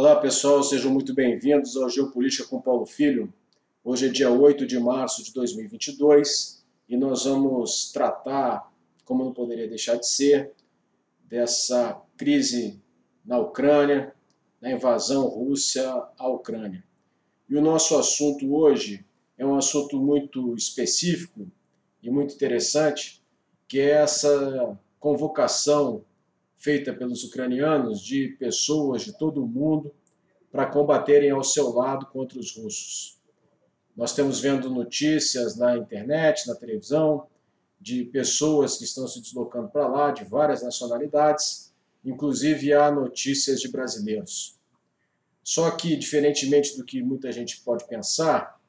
[0.00, 3.34] Olá pessoal, sejam muito bem-vindos ao Geopolítica com Paulo Filho.
[3.82, 8.72] Hoje é dia 8 de março de 2022 e nós vamos tratar,
[9.04, 10.52] como não poderia deixar de ser,
[11.24, 12.80] dessa crise
[13.26, 14.14] na Ucrânia,
[14.60, 16.84] da invasão Rússia à Ucrânia.
[17.48, 19.04] E o nosso assunto hoje
[19.36, 21.50] é um assunto muito específico
[22.00, 23.20] e muito interessante,
[23.66, 26.04] que é essa convocação
[26.58, 29.94] feita pelos ucranianos de pessoas de todo o mundo
[30.50, 33.18] para combaterem ao seu lado contra os russos.
[33.96, 37.26] Nós temos vendo notícias na internet, na televisão,
[37.80, 41.72] de pessoas que estão se deslocando para lá, de várias nacionalidades,
[42.04, 44.58] inclusive há notícias de brasileiros.
[45.44, 48.60] Só que, diferentemente do que muita gente pode pensar,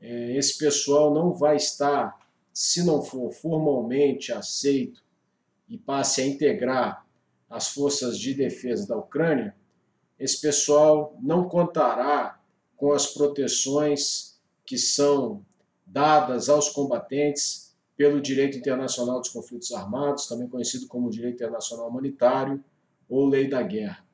[0.00, 2.16] é, esse pessoal não vai estar,
[2.52, 5.02] se não for formalmente aceito
[5.68, 7.05] e passe a integrar
[7.48, 9.54] as forças de defesa da Ucrânia,
[10.18, 12.40] esse pessoal não contará
[12.76, 15.44] com as proteções que são
[15.86, 22.62] dadas aos combatentes pelo direito internacional dos conflitos armados, também conhecido como direito internacional humanitário
[23.08, 24.04] ou lei da guerra.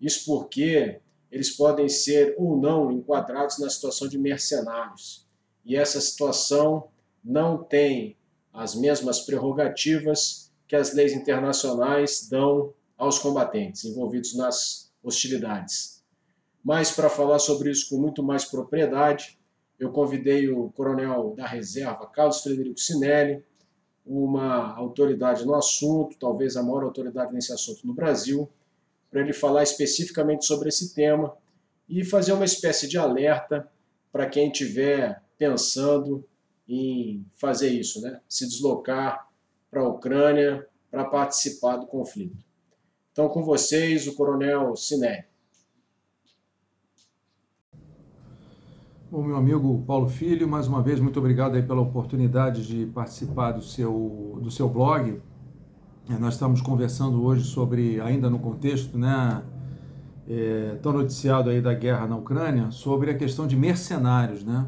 [0.00, 5.26] Isso porque eles podem ser ou não enquadrados na situação de mercenários.
[5.64, 6.88] E essa situação
[7.22, 8.16] não tem
[8.52, 16.02] as mesmas prerrogativas que as leis internacionais dão aos combatentes envolvidos nas hostilidades.
[16.64, 19.38] Mas para falar sobre isso com muito mais propriedade,
[19.78, 23.44] eu convidei o coronel da reserva, Carlos Frederico Sinelli,
[24.04, 28.48] uma autoridade no assunto, talvez a maior autoridade nesse assunto no Brasil,
[29.10, 31.36] para ele falar especificamente sobre esse tema
[31.88, 33.68] e fazer uma espécie de alerta
[34.10, 36.26] para quem estiver pensando
[36.68, 38.20] em fazer isso, né?
[38.28, 39.28] se deslocar
[39.70, 42.44] para a Ucrânia para participar do conflito.
[43.12, 45.26] Então, com vocês, o Coronel Siné.
[49.10, 53.52] Bom, meu amigo Paulo Filho, mais uma vez, muito obrigado aí pela oportunidade de participar
[53.52, 55.22] do seu, do seu blog.
[56.10, 59.42] É, nós estamos conversando hoje sobre, ainda no contexto, né,
[60.28, 64.66] é, tão noticiado aí da guerra na Ucrânia, sobre a questão de mercenários, né?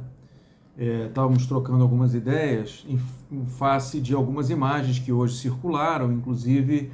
[0.79, 3.01] É, estávamos trocando algumas ideias em,
[3.33, 6.93] em, face de algumas imagens que hoje circularam, inclusive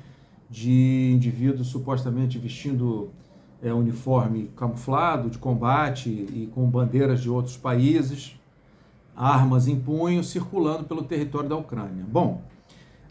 [0.49, 3.11] de indivíduos supostamente vestindo
[3.63, 8.41] é, uniforme camuflado de combate e com bandeiras de outros países,
[9.15, 12.05] armas em punho, circulando pelo território da Ucrânia.
[12.09, 12.43] Bom,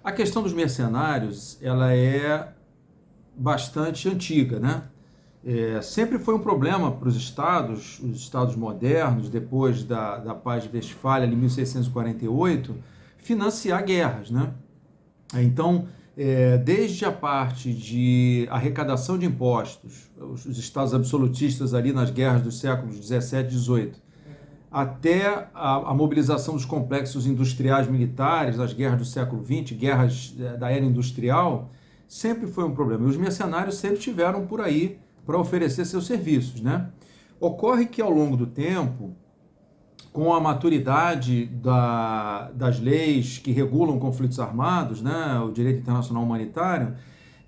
[0.04, 2.52] a questão dos mercenários ela é
[3.36, 4.84] bastante antiga, né?
[5.46, 10.64] É, sempre foi um problema para os estados, os estados modernos, depois da, da paz
[10.64, 12.74] de Westfália, em 1648,
[13.18, 14.32] financiar guerras.
[14.32, 14.54] Né?
[15.36, 15.88] Então,
[16.18, 22.42] é, desde a parte de arrecadação de impostos, os, os, estados absolutistas ali nas guerras
[22.42, 24.02] dos séculos 17 e 18,
[24.72, 30.56] até a, a, mobilização dos complexos industriais militares, as guerras do século XX, guerras é,
[30.56, 31.70] da era industrial,
[32.08, 33.06] sempre foi um problema.
[33.06, 36.62] E os mercenários sempre tiveram por aí para oferecer seus serviços.
[36.62, 36.90] Né?
[37.40, 39.16] Ocorre que ao longo do tempo,
[40.12, 46.96] com a maturidade da, das leis que regulam conflitos armados, né, o direito internacional humanitário,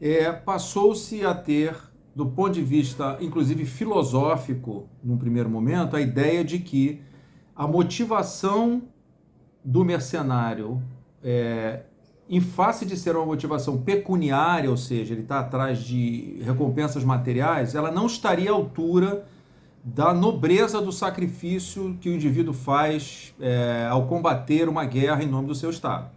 [0.02, 1.76] é, passou-se a ter,
[2.16, 7.02] do ponto de vista, inclusive filosófico, num primeiro momento, a ideia de que
[7.56, 8.84] a motivação
[9.64, 10.82] do mercenário
[11.24, 11.84] é,
[12.30, 17.76] em face de ser uma motivação pecuniária, ou seja, ele está atrás de recompensas materiais,
[17.76, 19.26] ela não estaria à altura
[19.84, 25.48] da nobreza do sacrifício que o indivíduo faz é, ao combater uma guerra em nome
[25.48, 26.10] do seu Estado.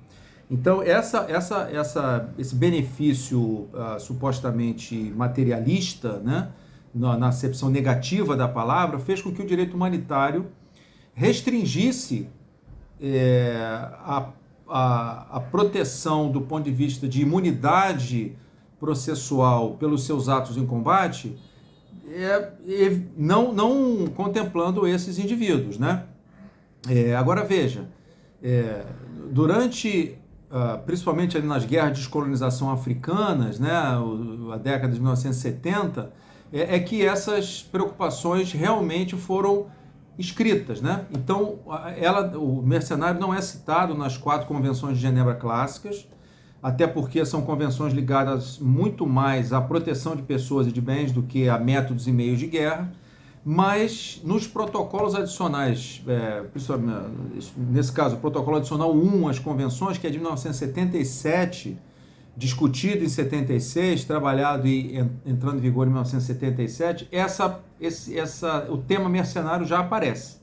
[0.51, 6.49] Então, essa, essa, essa, esse benefício uh, supostamente materialista, né,
[6.95, 10.47] na, na acepção negativa da palavra, fez com que o direito humanitário
[11.13, 12.31] restringisse
[12.99, 14.31] é, a
[14.69, 18.37] a, a proteção do ponto de vista de imunidade
[18.79, 21.37] processual pelos seus atos em combate,
[22.11, 25.79] é, é, não, não contemplando esses indivíduos.
[25.79, 26.05] Né?
[26.89, 27.89] É, agora veja,
[28.43, 28.85] é,
[29.31, 30.17] durante,
[30.51, 33.73] uh, principalmente ali nas guerras de descolonização africanas, né,
[34.53, 36.13] a década de 1970,
[36.53, 39.67] é, é que essas preocupações realmente foram
[40.19, 41.07] escritas, né?
[41.13, 41.61] Então,
[41.97, 46.09] ela, o mercenário não é citado nas quatro convenções de Genebra clássicas,
[46.63, 51.23] até porque são convenções ligadas muito mais à proteção de pessoas e de bens do
[51.23, 52.93] que a métodos e meios de guerra,
[53.45, 56.43] mas nos protocolos adicionais, é,
[57.57, 61.79] nesse caso, o protocolo adicional 1 às convenções, que é de 1977,
[62.39, 64.97] discutido em 76, trabalhado e
[65.27, 70.39] entrando em vigor em 1977, essa, esse, essa, o tema mercenário já aparece.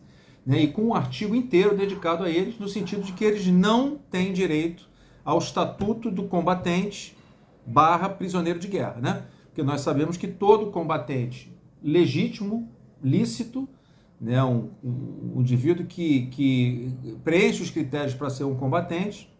[0.45, 3.97] Né, e com um artigo inteiro dedicado a eles, no sentido de que eles não
[4.11, 4.87] têm direito
[5.23, 7.17] ao estatuto do combatente
[7.65, 8.97] barra prisioneiro de guerra.
[9.01, 9.23] Né?
[9.45, 11.51] Porque nós sabemos que todo combatente
[11.81, 12.69] legítimo,
[13.01, 13.69] lícito,
[14.19, 16.93] né, um, um, indivíduo que, que
[17.23, 19.33] preenche os critérios para ser um combatente,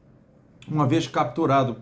[0.67, 1.77] uma vez capturado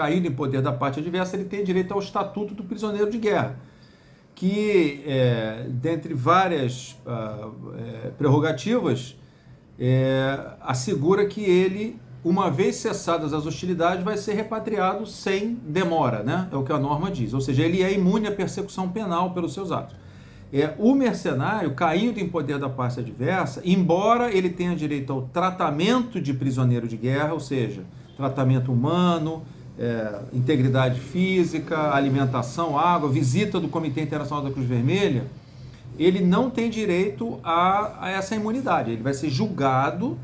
[0.00, 3.54] caindo em poder da parte adversa, ele tem direito ao estatuto do prisioneiro de guerra,
[4.34, 9.14] que, é, dentre várias uh, é, prerrogativas,
[9.78, 16.48] é, assegura que ele, uma vez cessadas as hostilidades, vai ser repatriado sem demora, né?
[16.50, 19.52] é o que a norma diz, ou seja, ele é imune à persecução penal pelos
[19.52, 19.94] seus atos.
[20.50, 26.18] É, o mercenário, caindo em poder da parte adversa, embora ele tenha direito ao tratamento
[26.18, 27.84] de prisioneiro de guerra, ou seja,
[28.16, 29.42] tratamento humano,
[29.80, 35.24] é, integridade física, alimentação, água, visita do Comitê Internacional da Cruz Vermelha,
[35.98, 38.90] ele não tem direito a, a essa imunidade.
[38.90, 40.18] Ele vai ser julgado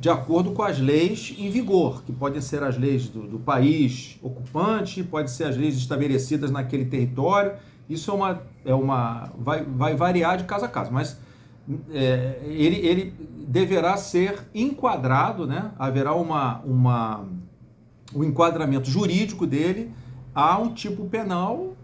[0.00, 4.18] de acordo com as leis em vigor, que podem ser as leis do, do país
[4.20, 7.52] ocupante, pode ser as leis estabelecidas naquele território.
[7.88, 11.18] Isso é uma, é uma vai, vai variar de caso a caso, mas
[11.92, 13.14] é, ele, ele
[13.46, 15.70] deverá ser enquadrado, né?
[15.78, 17.24] haverá uma, uma
[18.14, 19.92] o enquadramento jurídico dele
[20.34, 21.74] a um tipo penal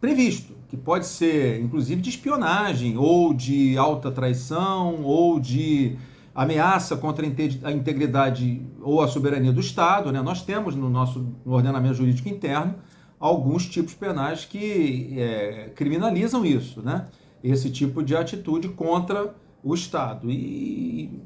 [0.00, 5.96] previsto, que pode ser inclusive de espionagem, ou de alta traição, ou de
[6.34, 10.10] ameaça contra a integridade ou a soberania do Estado.
[10.10, 10.20] Né?
[10.20, 12.74] Nós temos no nosso no ordenamento jurídico interno
[13.20, 17.06] alguns tipos penais que é, criminalizam isso, né?
[17.42, 20.30] esse tipo de atitude contra o Estado.
[20.30, 21.22] E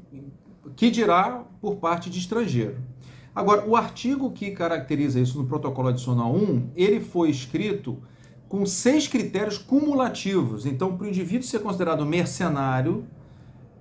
[0.75, 2.77] que dirá por parte de estrangeiro.
[3.39, 7.97] Agora, o artigo que caracteriza isso no protocolo adicional 1, ele foi escrito
[8.49, 10.65] com seis critérios cumulativos.
[10.65, 13.07] Então, para o indivíduo ser considerado mercenário,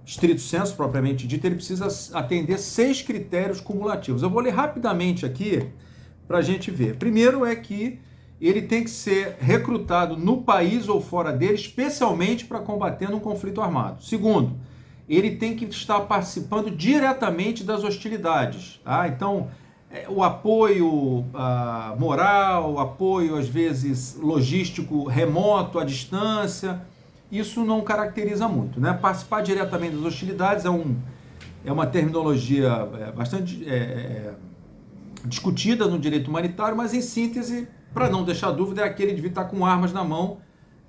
[0.06, 4.22] estrito senso propriamente dito, ele precisa atender seis critérios cumulativos.
[4.22, 5.66] Eu vou ler rapidamente aqui
[6.28, 6.94] para a gente ver.
[6.94, 7.98] Primeiro é que
[8.40, 13.60] ele tem que ser recrutado no país ou fora dele, especialmente para combater um conflito
[13.60, 14.04] armado.
[14.04, 14.56] Segundo,
[15.08, 18.80] ele tem que estar participando diretamente das hostilidades.
[18.84, 19.08] Tá?
[19.08, 19.48] Então,
[19.90, 26.82] é, o apoio ah, moral, o apoio às vezes logístico remoto, à distância,
[27.32, 28.78] isso não caracteriza muito.
[28.78, 28.92] Né?
[28.92, 30.96] Participar diretamente das hostilidades é, um,
[31.64, 34.34] é uma terminologia é, bastante é, é,
[35.24, 39.44] discutida no direito humanitário, mas em síntese, para não deixar dúvida, é aquele de estar
[39.44, 40.38] com armas na mão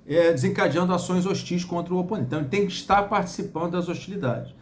[0.06, 2.26] é, desencadeando ações hostis contra o oponente.
[2.28, 4.54] Então, ele tem que estar participando das hostilidades.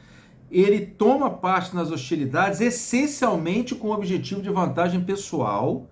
[0.51, 5.87] Ele toma parte nas hostilidades essencialmente com o objetivo de vantagem pessoal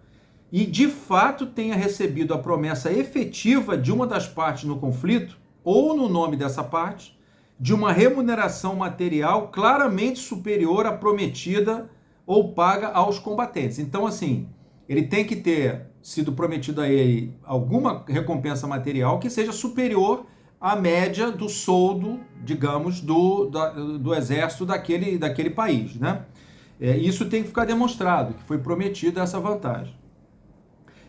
[0.50, 5.96] e, de fato, tenha recebido a promessa efetiva de uma das partes no conflito, ou
[5.96, 7.18] no nome dessa parte,
[7.58, 11.90] de uma remuneração material claramente superior à prometida
[12.26, 13.78] ou paga aos combatentes.
[13.78, 14.48] Então, assim,
[14.88, 20.24] ele tem que ter sido prometido a ele alguma recompensa material que seja superior
[20.60, 25.96] à média do soldo, digamos, do, do, do exército daquele, daquele país.
[25.96, 26.24] Né?
[26.80, 29.96] É, isso tem que ficar demonstrado, que foi prometida essa vantagem.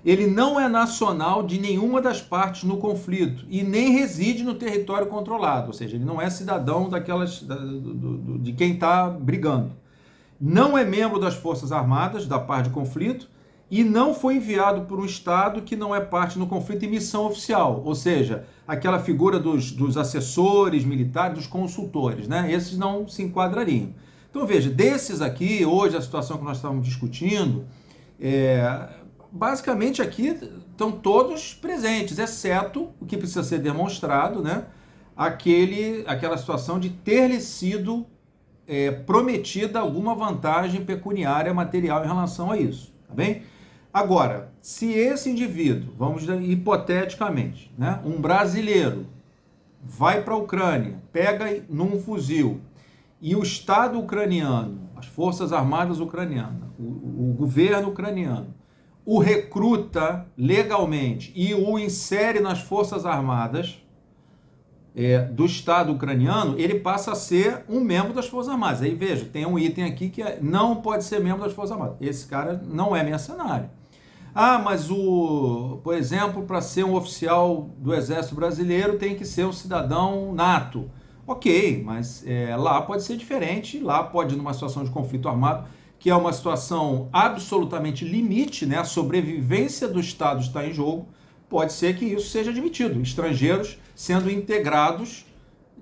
[0.04, 5.06] Ele não é nacional de nenhuma das partes no conflito e nem reside no território
[5.06, 9.74] controlado, ou seja, ele não é cidadão daquelas da, do, do, de quem está brigando.
[10.42, 13.37] Não é membro das Forças Armadas da parte de conflito
[13.70, 17.26] e não foi enviado por um Estado que não é parte no conflito em missão
[17.26, 22.52] oficial, ou seja, aquela figura dos, dos assessores militares, dos consultores, né?
[22.52, 23.94] Esses não se enquadrariam.
[24.30, 27.66] Então veja, desses aqui, hoje a situação que nós estamos discutindo,
[28.20, 28.90] é,
[29.32, 30.28] basicamente aqui
[30.70, 34.66] estão todos presentes, exceto o que precisa ser demonstrado, né?
[35.16, 38.06] Aquele, aquela situação de ter-lhe sido
[38.68, 43.42] é, prometida alguma vantagem pecuniária material em relação a isso, tá bem?
[43.98, 49.08] Agora, se esse indivíduo, vamos hipoteticamente, né, um brasileiro,
[49.84, 52.62] vai para a Ucrânia, pega num fuzil
[53.20, 58.54] e o Estado ucraniano, as Forças Armadas ucranianas, o, o governo ucraniano,
[59.04, 63.84] o recruta legalmente e o insere nas Forças Armadas
[64.96, 68.84] é, do Estado ucraniano, ele passa a ser um membro das Forças Armadas.
[68.84, 71.98] Aí veja, tem um item aqui que é, não pode ser membro das Forças Armadas.
[72.00, 73.75] Esse cara não é mercenário.
[74.39, 79.48] Ah, mas o, por exemplo, para ser um oficial do Exército Brasileiro tem que ser
[79.48, 80.91] um cidadão nato.
[81.25, 85.67] Ok, mas é, lá pode ser diferente, lá pode, numa situação de conflito armado,
[85.98, 88.77] que é uma situação absolutamente limite, né?
[88.77, 91.08] a sobrevivência do Estado está em jogo,
[91.50, 93.01] pode ser que isso seja admitido.
[93.01, 95.25] Estrangeiros sendo integrados,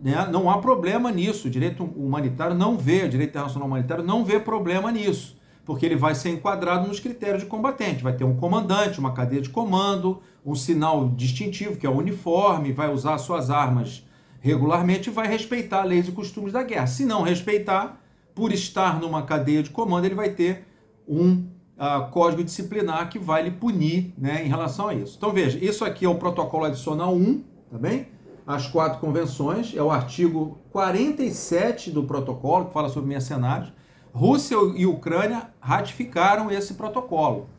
[0.01, 0.29] né?
[0.31, 1.49] não há problema nisso.
[1.49, 5.35] O direito humanitário não vê, o direito internacional humanitário não vê problema nisso,
[5.65, 8.03] porque ele vai ser enquadrado nos critérios de combatente.
[8.03, 12.71] Vai ter um comandante, uma cadeia de comando, um sinal distintivo, que é o uniforme,
[12.71, 14.05] vai usar suas armas
[14.39, 16.85] regularmente e vai respeitar leis e costumes da guerra.
[16.85, 17.99] Se não respeitar,
[18.35, 20.67] por estar numa cadeia de comando, ele vai ter
[21.07, 21.45] um
[21.77, 25.15] uh, código disciplinar que vai lhe punir né, em relação a isso.
[25.17, 28.07] Então veja, isso aqui é o protocolo adicional 1, tá bem?
[28.45, 33.71] As quatro convenções, é o artigo 47 do protocolo, que fala sobre mercenários.
[34.15, 37.49] Rússia e Ucrânia ratificaram esse protocolo.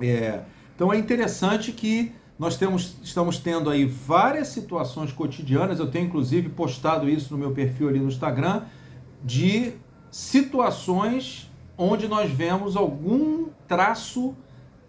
[0.00, 0.40] É,
[0.74, 6.48] então é interessante que nós temos, estamos tendo aí várias situações cotidianas, eu tenho inclusive
[6.48, 8.62] postado isso no meu perfil ali no Instagram,
[9.22, 9.74] de
[10.10, 14.34] situações onde nós vemos algum traço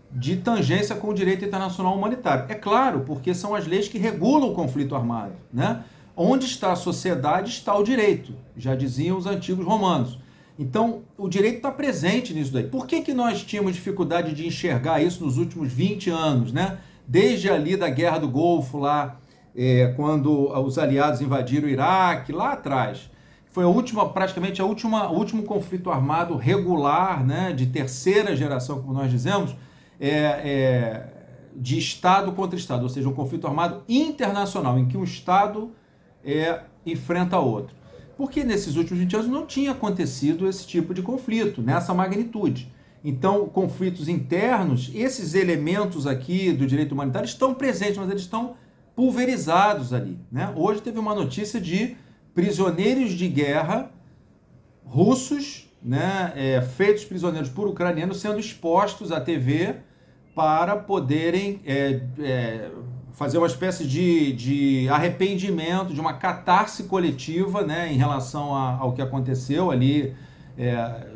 [0.09, 2.45] de tangência com o direito internacional humanitário.
[2.47, 5.33] É claro, porque são as leis que regulam o conflito armado.
[5.51, 5.83] Né?
[6.15, 10.23] Onde está a sociedade, está o direito, já diziam os antigos romanos.
[10.57, 12.63] Então, o direito está presente nisso daí.
[12.63, 16.53] Por que, que nós tínhamos dificuldade de enxergar isso nos últimos 20 anos?
[16.53, 16.77] Né?
[17.05, 19.19] Desde ali da Guerra do Golfo, lá,
[19.55, 23.09] é, quando os aliados invadiram o Iraque, lá atrás
[23.55, 28.81] foi a última, praticamente a última, o último conflito armado regular, né, de terceira geração,
[28.81, 29.55] como nós dizemos,
[29.97, 31.07] é, é,
[31.55, 35.71] de Estado contra Estado, ou seja, um conflito armado internacional, em que um Estado
[36.21, 37.73] é, enfrenta outro.
[38.17, 42.71] Porque nesses últimos 20 anos não tinha acontecido esse tipo de conflito, nessa magnitude.
[43.03, 48.55] Então, conflitos internos, esses elementos aqui do direito humanitário estão presentes, mas eles estão
[48.95, 50.17] pulverizados ali.
[50.31, 50.51] Né?
[50.55, 51.95] Hoje teve uma notícia de
[52.33, 53.91] prisioneiros de guerra
[54.83, 59.75] russos, né, é, feitos prisioneiros por ucranianos, sendo expostos à TV
[60.33, 62.71] para poderem é, é,
[63.15, 68.93] fazer uma espécie de, de arrependimento, de uma catarse coletiva né, em relação a, ao
[68.93, 70.13] que aconteceu ali.
[70.57, 71.07] É,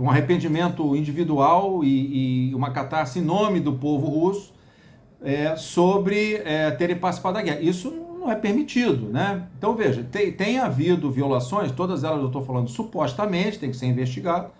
[0.00, 4.52] um arrependimento individual e, e, uma catarse em nome do povo russo
[5.22, 7.60] é, sobre é, terem participado da guerra.
[7.60, 9.46] Isso não é permitido, né?
[9.56, 13.86] Então veja, tem, tem havido violações, todas elas eu estou falando supostamente, tem que ser
[13.86, 14.50] investigado,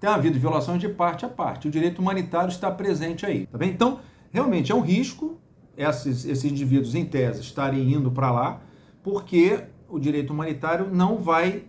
[0.00, 1.66] tem havido violações de parte a parte.
[1.66, 3.70] O direito humanitário está presente aí, tá bem?
[3.70, 3.98] Então,
[4.32, 5.36] realmente é um risco
[5.76, 8.60] esses, esses indivíduos, em tese, estarem indo para lá,
[9.02, 11.64] porque o direito humanitário não vai,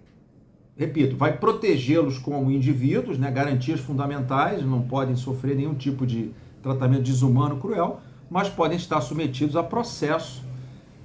[0.75, 3.29] repito, vai protegê-los como indivíduos, né?
[3.31, 6.31] garantias fundamentais, não podem sofrer nenhum tipo de
[6.61, 10.43] tratamento desumano, cruel, mas podem estar submetidos a processo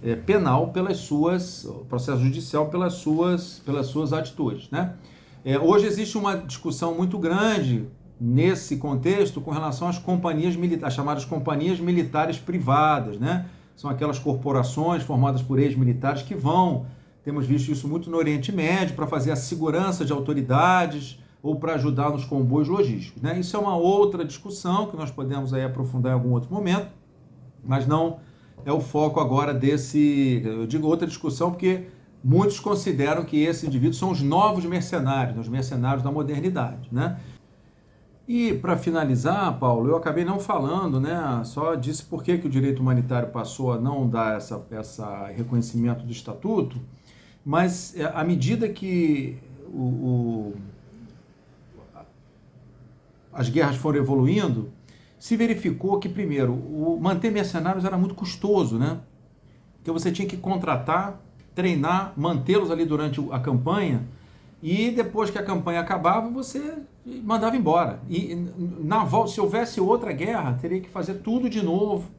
[0.02, 4.70] é, penal pelas suas, processo judicial pelas suas, pelas suas atitudes.
[4.70, 4.94] Né?
[5.44, 7.86] É, hoje existe uma discussão muito grande
[8.20, 13.46] nesse contexto com relação às companhias militares, chamadas companhias militares privadas, né?
[13.74, 16.84] São aquelas corporações formadas por ex-militares que vão,
[17.24, 21.74] temos visto isso muito no Oriente Médio, para fazer a segurança de autoridades ou para
[21.74, 23.40] ajudar nos comboios logísticos, né?
[23.40, 26.88] Isso é uma outra discussão que nós podemos aí aprofundar em algum outro momento,
[27.64, 28.18] mas não
[28.66, 30.42] é o foco agora desse.
[30.44, 31.86] Eu digo outra discussão porque
[32.22, 37.18] muitos consideram que esses indivíduos são os novos mercenários, os mercenários da modernidade, né?
[38.32, 41.42] E para finalizar, Paulo, eu acabei não falando, né?
[41.44, 46.04] Só disse por que, que o direito humanitário passou a não dar essa, essa reconhecimento
[46.04, 46.76] do estatuto,
[47.44, 50.54] mas é, à medida que o, o,
[53.32, 54.70] as guerras foram evoluindo,
[55.18, 59.00] se verificou que, primeiro, o manter mercenários era muito custoso, né?
[59.78, 61.20] Porque você tinha que contratar,
[61.52, 64.06] treinar, mantê-los ali durante a campanha
[64.62, 68.00] e depois que a campanha acabava, você mandava embora.
[68.08, 68.34] E
[68.80, 72.10] na volta, se houvesse outra guerra, teria que fazer tudo de novo.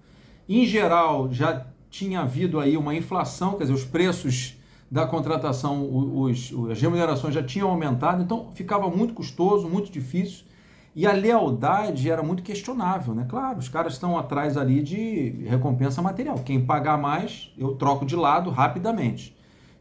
[0.48, 4.58] Em geral, já tinha havido aí uma inflação, quer dizer, os preços
[4.90, 5.88] da contratação,
[6.20, 10.46] os, as remunerações já tinham aumentado, então ficava muito custoso, muito difícil.
[10.94, 13.26] E a lealdade era muito questionável, né?
[13.30, 16.36] Claro, os caras estão atrás ali de recompensa material.
[16.40, 19.34] Quem pagar mais, eu troco de lado rapidamente.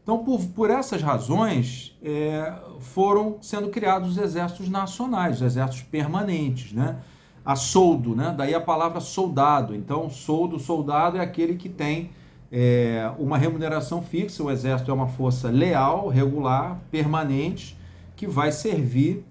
[0.03, 6.73] Então, por, por essas razões, é, foram sendo criados os exércitos nacionais, os exércitos permanentes,
[6.73, 6.97] né?
[7.45, 8.33] A soldo, né?
[8.35, 9.75] Daí a palavra soldado.
[9.75, 12.11] Então, soldo, soldado é aquele que tem
[12.51, 14.43] é, uma remuneração fixa.
[14.43, 17.77] O exército é uma força leal, regular, permanente,
[18.15, 19.25] que vai servir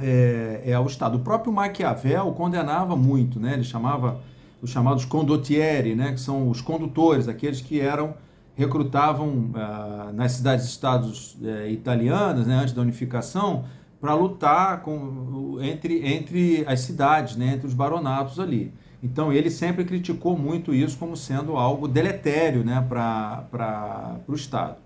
[0.00, 1.16] é, é, ao Estado.
[1.16, 3.54] O próprio Maquiavel condenava muito, né?
[3.54, 4.20] ele chamava
[4.60, 6.12] os chamados condottieri, né?
[6.12, 8.14] que são os condutores, aqueles que eram
[8.56, 12.54] recrutavam ah, nas cidades-estados eh, italianas, né?
[12.56, 13.64] antes da unificação,
[14.00, 18.72] para lutar com, entre, entre as cidades, né, entre os baronatos ali.
[19.02, 24.76] Então ele sempre criticou muito isso como sendo algo deletério né, para o Estado.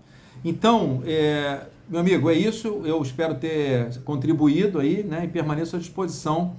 [0.43, 2.81] Então, é, meu amigo, é isso.
[2.83, 6.55] Eu espero ter contribuído aí né, e permaneço à disposição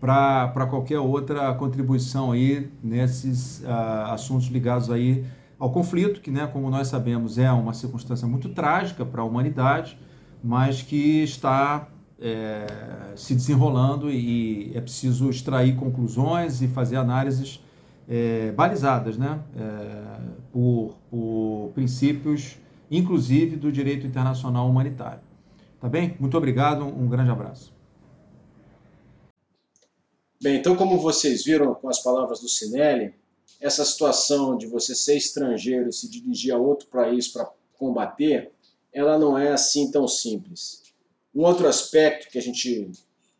[0.00, 5.24] para qualquer outra contribuição aí nesses uh, assuntos ligados aí
[5.58, 9.98] ao conflito, que, né, como nós sabemos, é uma circunstância muito trágica para a humanidade,
[10.42, 11.88] mas que está
[12.20, 12.66] é,
[13.16, 17.60] se desenrolando e é preciso extrair conclusões e fazer análises
[18.08, 20.20] é, balizadas né, é,
[20.52, 22.56] por, por princípios,
[22.90, 25.20] inclusive do direito internacional humanitário.
[25.80, 26.16] Tá bem?
[26.18, 27.74] Muito obrigado, um grande abraço.
[30.42, 33.14] Bem, então, como vocês viram com as palavras do Sinelli,
[33.60, 38.52] essa situação de você ser estrangeiro e se dirigir a outro país para combater,
[38.92, 40.82] ela não é assim tão simples.
[41.34, 42.90] Um outro aspecto que a gente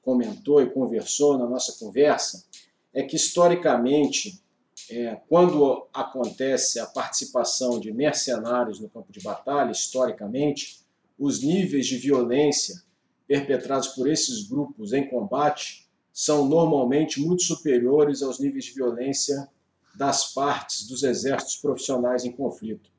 [0.03, 2.45] comentou e conversou na nossa conversa
[2.93, 4.43] é que, historicamente,
[4.91, 10.81] é, quando acontece a participação de mercenários no campo de batalha, historicamente,
[11.19, 12.83] os níveis de violência
[13.27, 19.49] perpetrados por esses grupos em combate são normalmente muito superiores aos níveis de violência
[19.97, 22.91] das partes dos exércitos profissionais em conflito.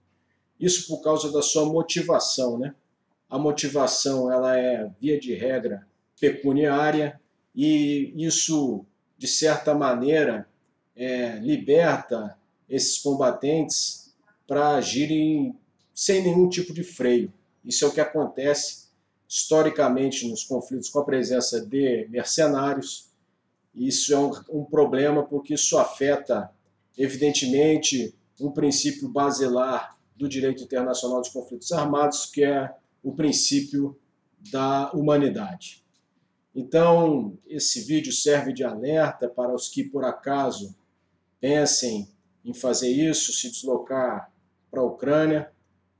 [0.59, 2.73] Isso por causa da sua motivação, né?
[3.29, 5.85] a motivação ela é, via de regra,
[6.19, 7.19] pecuniária
[7.53, 8.85] e isso,
[9.17, 10.47] de certa maneira,
[10.95, 12.37] é, liberta
[12.69, 14.13] esses combatentes
[14.47, 15.55] para agirem
[15.93, 17.31] sem nenhum tipo de freio.
[17.63, 18.87] Isso é o que acontece
[19.27, 23.09] historicamente nos conflitos com a presença de mercenários.
[23.75, 26.49] Isso é um, um problema porque isso afeta,
[26.97, 32.73] evidentemente, um princípio basilar do direito internacional dos conflitos armados, que é
[33.03, 33.97] o princípio
[34.51, 35.83] da humanidade.
[36.55, 40.75] Então, esse vídeo serve de alerta para os que, por acaso,
[41.39, 42.07] pensem
[42.43, 44.31] em fazer isso, se deslocar
[44.71, 45.51] para a Ucrânia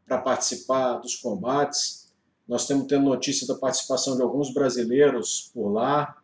[0.08, 2.12] para participar dos combates.
[2.48, 6.18] Nós temos tendo notícia da participação de alguns brasileiros por lá.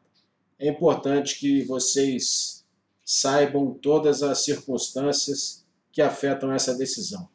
[0.58, 2.63] É importante que vocês
[3.06, 7.28] saibam todas as circunstâncias que afetam essa decisão.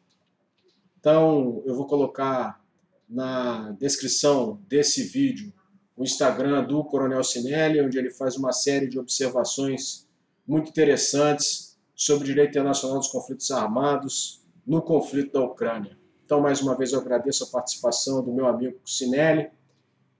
[0.99, 2.61] Então, eu vou colocar
[3.07, 5.53] na descrição desse vídeo
[5.95, 10.07] o Instagram do Coronel Sinelli, onde ele faz uma série de observações
[10.47, 15.97] muito interessantes sobre o direito internacional dos conflitos armados no conflito da Ucrânia.
[16.23, 19.49] Então, mais uma vez, eu agradeço a participação do meu amigo Sinelli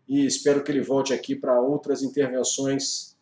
[0.07, 3.15] e espero que ele volte aqui para outras intervenções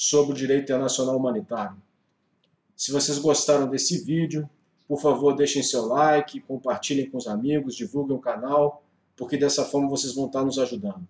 [0.00, 1.76] sobre o direito internacional humanitário.
[2.74, 4.48] Se vocês gostaram desse vídeo,
[4.88, 8.82] por favor, deixem seu like, compartilhem com os amigos, divulguem o canal
[9.20, 11.06] porque dessa forma vocês vão estar nos ajudando.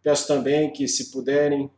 [0.00, 1.68] Peço também que, se puderem,